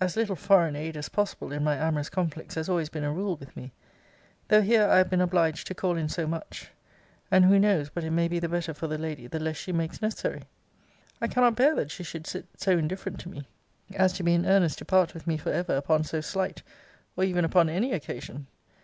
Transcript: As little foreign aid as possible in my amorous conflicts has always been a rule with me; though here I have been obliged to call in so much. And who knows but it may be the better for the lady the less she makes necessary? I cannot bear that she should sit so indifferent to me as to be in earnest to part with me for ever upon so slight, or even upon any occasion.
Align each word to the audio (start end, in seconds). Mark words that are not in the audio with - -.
As 0.00 0.16
little 0.16 0.34
foreign 0.34 0.74
aid 0.74 0.96
as 0.96 1.08
possible 1.08 1.52
in 1.52 1.62
my 1.62 1.76
amorous 1.76 2.10
conflicts 2.10 2.56
has 2.56 2.68
always 2.68 2.88
been 2.88 3.04
a 3.04 3.12
rule 3.12 3.36
with 3.36 3.56
me; 3.56 3.70
though 4.48 4.62
here 4.62 4.82
I 4.88 4.98
have 4.98 5.08
been 5.08 5.20
obliged 5.20 5.68
to 5.68 5.76
call 5.76 5.96
in 5.96 6.08
so 6.08 6.26
much. 6.26 6.72
And 7.30 7.44
who 7.44 7.56
knows 7.56 7.88
but 7.88 8.02
it 8.02 8.10
may 8.10 8.26
be 8.26 8.40
the 8.40 8.48
better 8.48 8.74
for 8.74 8.88
the 8.88 8.98
lady 8.98 9.28
the 9.28 9.38
less 9.38 9.56
she 9.56 9.70
makes 9.70 10.02
necessary? 10.02 10.42
I 11.20 11.28
cannot 11.28 11.54
bear 11.54 11.76
that 11.76 11.92
she 11.92 12.02
should 12.02 12.26
sit 12.26 12.46
so 12.56 12.76
indifferent 12.78 13.20
to 13.20 13.28
me 13.28 13.46
as 13.94 14.12
to 14.14 14.24
be 14.24 14.34
in 14.34 14.44
earnest 14.44 14.78
to 14.78 14.84
part 14.84 15.14
with 15.14 15.28
me 15.28 15.36
for 15.36 15.52
ever 15.52 15.76
upon 15.76 16.02
so 16.02 16.20
slight, 16.20 16.64
or 17.16 17.22
even 17.22 17.44
upon 17.44 17.68
any 17.68 17.92
occasion. 17.92 18.48